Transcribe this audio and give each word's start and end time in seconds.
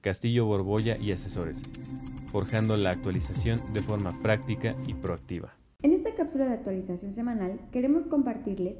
Castillo 0.00 0.46
Borbolla 0.46 0.96
y 0.96 1.12
Asesores, 1.12 1.62
forjando 2.32 2.76
la 2.76 2.90
actualización 2.90 3.60
de 3.72 3.80
forma 3.82 4.12
práctica 4.22 4.74
y 4.86 4.94
proactiva. 4.94 5.54
En 5.82 5.92
esta 5.92 6.14
cápsula 6.14 6.46
de 6.46 6.54
actualización 6.54 7.12
semanal 7.12 7.60
queremos 7.70 8.06
compartirles 8.06 8.76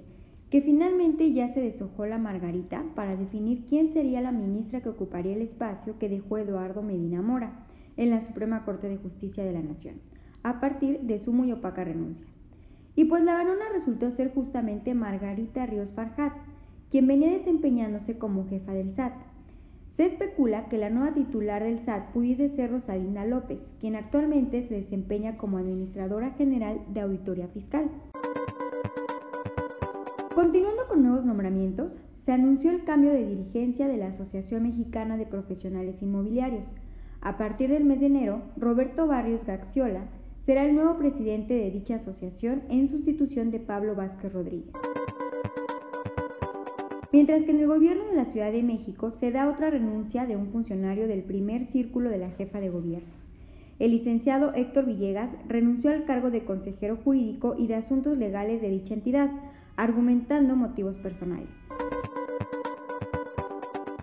que 0.50 0.62
finalmente 0.62 1.32
ya 1.32 1.48
se 1.48 1.60
deshojó 1.60 2.06
la 2.06 2.18
margarita 2.18 2.84
para 2.94 3.16
definir 3.16 3.64
quién 3.68 3.88
sería 3.88 4.20
la 4.20 4.32
ministra 4.32 4.80
que 4.80 4.88
ocuparía 4.88 5.34
el 5.34 5.42
espacio 5.42 5.98
que 5.98 6.08
dejó 6.08 6.38
Eduardo 6.38 6.82
Medina 6.82 7.22
Mora 7.22 7.66
en 7.96 8.10
la 8.10 8.20
Suprema 8.20 8.64
Corte 8.64 8.88
de 8.88 8.96
Justicia 8.96 9.44
de 9.44 9.52
la 9.52 9.62
Nación, 9.62 9.96
a 10.42 10.60
partir 10.60 11.00
de 11.00 11.18
su 11.18 11.32
muy 11.32 11.52
opaca 11.52 11.84
renuncia. 11.84 12.26
Y 12.96 13.04
pues 13.04 13.22
la 13.22 13.34
ganona 13.34 13.66
resultó 13.72 14.10
ser 14.10 14.32
justamente 14.34 14.94
Margarita 14.94 15.64
Ríos 15.66 15.92
Farjat, 15.92 16.32
quien 16.90 17.06
venía 17.06 17.30
desempeñándose 17.30 18.18
como 18.18 18.48
jefa 18.48 18.72
del 18.72 18.90
SAT. 18.90 19.14
Se 20.00 20.06
especula 20.06 20.66
que 20.70 20.78
la 20.78 20.88
nueva 20.88 21.12
titular 21.12 21.62
del 21.62 21.78
SAT 21.78 22.12
pudiese 22.12 22.48
ser 22.48 22.70
Rosalinda 22.70 23.26
López, 23.26 23.70
quien 23.80 23.96
actualmente 23.96 24.62
se 24.62 24.72
desempeña 24.72 25.36
como 25.36 25.58
Administradora 25.58 26.30
General 26.30 26.80
de 26.88 27.02
Auditoría 27.02 27.48
Fiscal. 27.48 27.90
Continuando 30.34 30.88
con 30.88 31.02
nuevos 31.02 31.26
nombramientos, 31.26 31.98
se 32.16 32.32
anunció 32.32 32.70
el 32.70 32.84
cambio 32.84 33.12
de 33.12 33.26
dirigencia 33.26 33.88
de 33.88 33.98
la 33.98 34.06
Asociación 34.06 34.62
Mexicana 34.62 35.18
de 35.18 35.26
Profesionales 35.26 36.00
Inmobiliarios. 36.00 36.64
A 37.20 37.36
partir 37.36 37.68
del 37.68 37.84
mes 37.84 38.00
de 38.00 38.06
enero, 38.06 38.40
Roberto 38.56 39.06
Barrios 39.06 39.44
Gaxiola 39.44 40.04
será 40.38 40.64
el 40.64 40.76
nuevo 40.76 40.96
presidente 40.96 41.52
de 41.52 41.70
dicha 41.70 41.96
asociación 41.96 42.62
en 42.70 42.88
sustitución 42.88 43.50
de 43.50 43.60
Pablo 43.60 43.94
Vázquez 43.94 44.32
Rodríguez. 44.32 44.72
Mientras 47.12 47.42
que 47.42 47.50
en 47.50 47.58
el 47.58 47.66
gobierno 47.66 48.04
de 48.04 48.14
la 48.14 48.24
Ciudad 48.24 48.52
de 48.52 48.62
México 48.62 49.10
se 49.10 49.32
da 49.32 49.48
otra 49.48 49.68
renuncia 49.68 50.26
de 50.26 50.36
un 50.36 50.46
funcionario 50.52 51.08
del 51.08 51.24
primer 51.24 51.66
círculo 51.66 52.08
de 52.08 52.18
la 52.18 52.30
jefa 52.30 52.60
de 52.60 52.70
gobierno. 52.70 53.08
El 53.80 53.90
licenciado 53.90 54.54
Héctor 54.54 54.86
Villegas 54.86 55.34
renunció 55.48 55.90
al 55.90 56.04
cargo 56.04 56.30
de 56.30 56.44
consejero 56.44 56.98
jurídico 57.02 57.56
y 57.58 57.66
de 57.66 57.74
asuntos 57.74 58.16
legales 58.16 58.60
de 58.60 58.68
dicha 58.68 58.94
entidad, 58.94 59.30
argumentando 59.74 60.54
motivos 60.54 60.98
personales. 60.98 61.48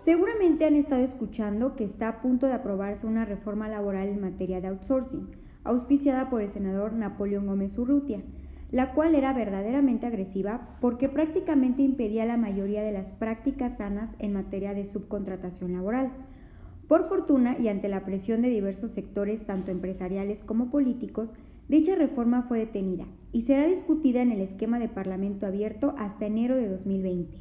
Seguramente 0.04 0.66
han 0.66 0.74
estado 0.74 1.02
escuchando 1.02 1.76
que 1.76 1.84
está 1.84 2.08
a 2.08 2.20
punto 2.20 2.46
de 2.46 2.54
aprobarse 2.54 3.06
una 3.06 3.24
reforma 3.24 3.68
laboral 3.68 4.08
en 4.08 4.20
materia 4.20 4.60
de 4.60 4.68
outsourcing, 4.68 5.28
auspiciada 5.64 6.28
por 6.28 6.42
el 6.42 6.50
senador 6.50 6.92
Napoleón 6.92 7.46
Gómez 7.46 7.78
Urrutia, 7.78 8.20
la 8.70 8.92
cual 8.92 9.14
era 9.14 9.32
verdaderamente 9.32 10.06
agresiva 10.06 10.76
porque 10.80 11.08
prácticamente 11.08 11.82
impedía 11.82 12.26
la 12.26 12.36
mayoría 12.36 12.82
de 12.82 12.92
las 12.92 13.12
prácticas 13.12 13.78
sanas 13.78 14.14
en 14.18 14.32
materia 14.32 14.74
de 14.74 14.86
subcontratación 14.86 15.72
laboral. 15.72 16.10
Por 16.86 17.08
fortuna 17.08 17.56
y 17.58 17.68
ante 17.68 17.88
la 17.88 18.04
presión 18.04 18.42
de 18.42 18.48
diversos 18.48 18.92
sectores, 18.92 19.46
tanto 19.46 19.70
empresariales 19.70 20.42
como 20.42 20.70
políticos, 20.70 21.32
Dicha 21.68 21.94
reforma 21.96 22.44
fue 22.44 22.60
detenida 22.60 23.04
y 23.30 23.42
será 23.42 23.66
discutida 23.66 24.22
en 24.22 24.32
el 24.32 24.40
esquema 24.40 24.78
de 24.78 24.88
Parlamento 24.88 25.44
abierto 25.44 25.94
hasta 25.98 26.24
enero 26.24 26.56
de 26.56 26.66
2020. 26.66 27.36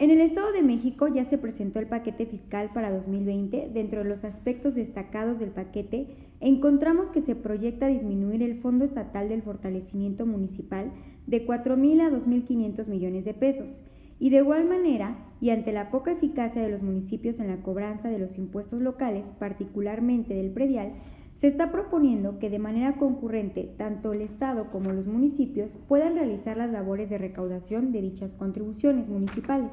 En 0.00 0.12
el 0.12 0.20
Estado 0.20 0.52
de 0.52 0.62
México 0.62 1.08
ya 1.08 1.24
se 1.24 1.38
presentó 1.38 1.80
el 1.80 1.88
paquete 1.88 2.24
fiscal 2.24 2.70
para 2.72 2.92
2020. 2.92 3.70
Dentro 3.74 4.04
de 4.04 4.08
los 4.08 4.22
aspectos 4.22 4.76
destacados 4.76 5.40
del 5.40 5.50
paquete, 5.50 6.06
encontramos 6.38 7.10
que 7.10 7.20
se 7.20 7.34
proyecta 7.34 7.88
disminuir 7.88 8.44
el 8.44 8.60
Fondo 8.60 8.84
Estatal 8.84 9.28
del 9.28 9.42
Fortalecimiento 9.42 10.24
Municipal 10.24 10.92
de 11.26 11.44
4.000 11.44 12.00
a 12.00 12.10
2.500 12.10 12.86
millones 12.86 13.24
de 13.24 13.34
pesos. 13.34 13.82
Y 14.20 14.30
de 14.30 14.36
igual 14.36 14.68
manera, 14.68 15.18
y 15.40 15.50
ante 15.50 15.72
la 15.72 15.90
poca 15.90 16.12
eficacia 16.12 16.62
de 16.62 16.70
los 16.70 16.82
municipios 16.82 17.40
en 17.40 17.48
la 17.48 17.62
cobranza 17.62 18.08
de 18.08 18.20
los 18.20 18.38
impuestos 18.38 18.80
locales, 18.80 19.26
particularmente 19.40 20.32
del 20.32 20.52
predial, 20.52 20.92
se 21.40 21.46
está 21.46 21.70
proponiendo 21.70 22.40
que 22.40 22.50
de 22.50 22.58
manera 22.58 22.96
concurrente 22.96 23.72
tanto 23.78 24.12
el 24.12 24.22
Estado 24.22 24.70
como 24.72 24.90
los 24.90 25.06
municipios 25.06 25.70
puedan 25.86 26.16
realizar 26.16 26.56
las 26.56 26.72
labores 26.72 27.08
de 27.10 27.18
recaudación 27.18 27.92
de 27.92 28.02
dichas 28.02 28.32
contribuciones 28.32 29.08
municipales. 29.08 29.70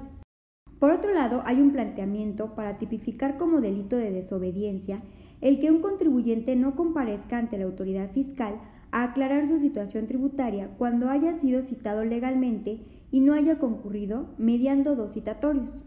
Por 0.79 0.91
otro 0.91 1.11
lado, 1.11 1.41
hay 1.45 1.59
un 1.61 1.71
planteamiento 1.71 2.53
para 2.53 2.77
tipificar 2.77 3.37
como 3.37 3.61
delito 3.61 3.95
de 3.95 4.11
desobediencia 4.11 5.01
el 5.41 5.59
que 5.59 5.71
un 5.71 5.81
contribuyente 5.81 6.55
no 6.55 6.75
comparezca 6.75 7.39
ante 7.39 7.57
la 7.57 7.65
autoridad 7.65 8.11
fiscal 8.11 8.59
a 8.91 9.03
aclarar 9.03 9.47
su 9.47 9.57
situación 9.57 10.05
tributaria 10.05 10.69
cuando 10.77 11.09
haya 11.09 11.33
sido 11.33 11.63
citado 11.63 12.05
legalmente 12.05 12.81
y 13.11 13.21
no 13.21 13.33
haya 13.33 13.57
concurrido 13.57 14.27
mediando 14.37 14.95
dos 14.95 15.13
citatorios. 15.13 15.83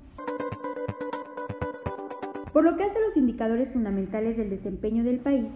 Por 2.52 2.64
lo 2.64 2.76
que 2.76 2.82
hace 2.82 2.98
a 2.98 3.06
los 3.06 3.16
indicadores 3.16 3.70
fundamentales 3.70 4.36
del 4.36 4.50
desempeño 4.50 5.04
del 5.04 5.20
país, 5.20 5.52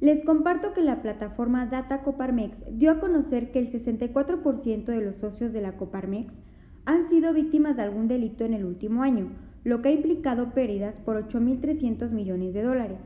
les 0.00 0.24
comparto 0.24 0.72
que 0.72 0.80
la 0.80 1.02
plataforma 1.02 1.66
Data 1.66 2.02
Coparmex 2.02 2.62
dio 2.78 2.90
a 2.90 3.00
conocer 3.00 3.52
que 3.52 3.58
el 3.58 3.70
64% 3.70 4.84
de 4.86 5.00
los 5.02 5.16
socios 5.16 5.52
de 5.52 5.60
la 5.60 5.76
Coparmex 5.76 6.40
han 6.86 7.06
sido 7.08 7.34
víctimas 7.34 7.76
de 7.76 7.82
algún 7.82 8.08
delito 8.08 8.44
en 8.44 8.54
el 8.54 8.64
último 8.64 9.02
año, 9.02 9.28
lo 9.62 9.82
que 9.82 9.90
ha 9.90 9.92
implicado 9.92 10.54
pérdidas 10.54 10.96
por 10.96 11.22
8.300 11.28 12.10
millones 12.12 12.54
de 12.54 12.62
dólares. 12.62 13.02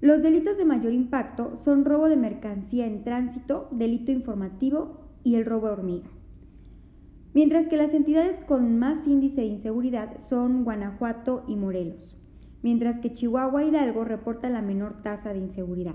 Los 0.00 0.22
delitos 0.22 0.56
de 0.56 0.64
mayor 0.64 0.92
impacto 0.92 1.56
son 1.64 1.84
robo 1.84 2.08
de 2.08 2.16
mercancía 2.16 2.86
en 2.86 3.02
tránsito, 3.02 3.68
delito 3.72 4.12
informativo 4.12 5.00
y 5.24 5.34
el 5.34 5.44
robo 5.44 5.66
hormiga. 5.66 6.08
Mientras 7.34 7.66
que 7.66 7.76
las 7.76 7.92
entidades 7.92 8.36
con 8.44 8.78
más 8.78 9.04
índice 9.08 9.40
de 9.40 9.48
inseguridad 9.48 10.16
son 10.28 10.62
Guanajuato 10.62 11.42
y 11.48 11.56
Morelos 11.56 12.16
mientras 12.62 12.98
que 13.00 13.12
Chihuahua 13.14 13.64
Hidalgo 13.64 14.04
reporta 14.04 14.50
la 14.50 14.62
menor 14.62 15.02
tasa 15.02 15.32
de 15.32 15.38
inseguridad. 15.38 15.94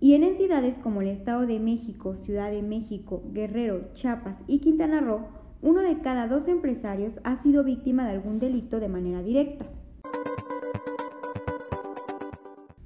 Y 0.00 0.14
en 0.14 0.24
entidades 0.24 0.78
como 0.78 1.00
el 1.02 1.08
Estado 1.08 1.46
de 1.46 1.58
México, 1.58 2.16
Ciudad 2.16 2.50
de 2.50 2.62
México, 2.62 3.22
Guerrero, 3.32 3.92
Chiapas 3.94 4.42
y 4.46 4.60
Quintana 4.60 5.00
Roo, 5.00 5.26
uno 5.62 5.80
de 5.80 5.98
cada 6.00 6.28
dos 6.28 6.48
empresarios 6.48 7.18
ha 7.24 7.36
sido 7.36 7.64
víctima 7.64 8.04
de 8.04 8.12
algún 8.12 8.38
delito 8.38 8.78
de 8.78 8.88
manera 8.88 9.22
directa. 9.22 9.66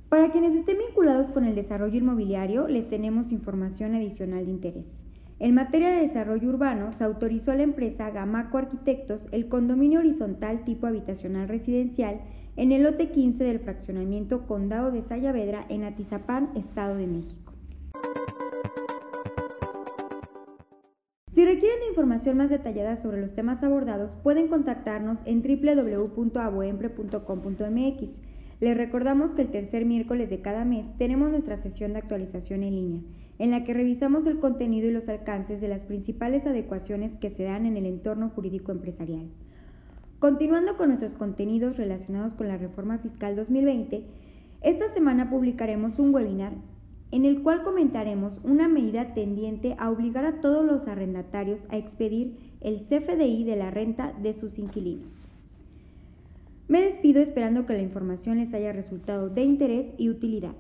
Para 0.09 0.31
quienes 0.33 0.55
estén 0.55 0.79
vinculados 0.79 1.31
con 1.31 1.45
el 1.45 1.55
desarrollo 1.55 1.97
inmobiliario, 1.97 2.69
les 2.69 2.89
tenemos 2.89 3.33
información 3.33 3.95
adicional 3.95 4.45
de 4.45 4.51
interés. 4.51 5.01
En 5.39 5.55
materia 5.55 5.89
de 5.89 6.03
desarrollo 6.03 6.49
urbano, 6.49 6.93
se 6.93 7.03
autorizó 7.03 7.53
a 7.53 7.55
la 7.55 7.63
empresa 7.63 8.11
Gamaco 8.11 8.59
Arquitectos 8.59 9.27
el 9.33 9.49
condominio 9.49 10.01
horizontal 10.01 10.65
tipo 10.65 10.87
habitacional 10.87 11.49
residencial 11.49 12.21
en 12.57 12.73
el 12.73 12.83
lote 12.83 13.11
15 13.11 13.45
del 13.45 13.61
fraccionamiento 13.61 14.47
Condado 14.47 14.91
de 14.91 15.03
Sayavedra 15.03 15.67
en 15.69 15.85
Atizapán, 15.85 16.51
Estado 16.55 16.97
de 16.97 17.07
México. 17.07 17.53
Si 21.33 21.45
requieren 21.45 21.79
información 21.89 22.37
más 22.37 22.51
detallada 22.51 22.97
sobre 22.97 23.21
los 23.21 23.33
temas 23.35 23.63
abordados, 23.63 24.11
pueden 24.23 24.49
contactarnos 24.49 25.21
en 25.25 25.43
www.aboempre.com.mx. 25.43 28.21
Les 28.61 28.77
recordamos 28.77 29.33
que 29.33 29.43
el 29.43 29.51
tercer 29.51 29.87
miércoles 29.87 30.29
de 30.29 30.43
cada 30.43 30.67
mes 30.67 30.87
tenemos 30.99 31.31
nuestra 31.31 31.57
sesión 31.57 31.95
de 31.95 32.01
actualización 32.01 32.63
en 32.63 32.75
línea, 32.75 33.01
en 33.39 33.53
la 33.53 33.65
que 33.65 33.73
revisamos 33.73 34.27
el 34.27 34.39
contenido 34.39 34.89
y 34.89 34.93
los 34.93 35.09
alcances 35.09 35.63
de 35.63 35.69
las 35.69 35.81
principales 35.81 36.47
adecuaciones 36.47 37.17
que 37.17 37.31
se 37.31 37.45
dan 37.45 37.65
en 37.65 37.79
el 37.79 37.87
entorno 37.87 38.29
jurídico 38.29 38.73
empresarial. 38.73 39.31
Continuando 40.21 40.77
con 40.77 40.89
nuestros 40.89 41.15
contenidos 41.15 41.79
relacionados 41.79 42.35
con 42.35 42.47
la 42.47 42.59
reforma 42.59 42.99
fiscal 42.99 43.37
2020, 43.37 44.05
esta 44.61 44.89
semana 44.91 45.31
publicaremos 45.31 45.99
un 45.99 46.15
webinar 46.15 46.53
en 47.11 47.25
el 47.25 47.43
cual 47.43 47.63
comentaremos 47.63 48.39
una 48.45 48.69
medida 48.69 49.15
tendiente 49.15 49.75
a 49.79 49.91
obligar 49.91 50.27
a 50.27 50.43
todos 50.43 50.63
los 50.63 50.87
arrendatarios 50.87 51.61
a 51.71 51.79
expedir 51.79 52.37
el 52.61 52.81
CFDI 52.81 53.45
de 53.45 53.57
la 53.57 53.71
renta 53.71 54.13
de 54.23 54.35
sus 54.35 54.59
inquilinos. 54.59 55.27
Me 56.69 56.83
despido 56.83 57.23
esperando 57.23 57.65
que 57.65 57.73
la 57.73 57.83
información 57.83 58.41
les 58.41 58.53
haya 58.53 58.73
resultado 58.75 59.31
de 59.31 59.43
interés 59.43 59.87
y 59.97 60.11
utilidad. 60.11 60.55